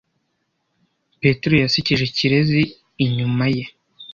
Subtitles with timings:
[1.19, 2.61] Petero yasekeje Kirezi
[3.05, 3.63] inyuma ye.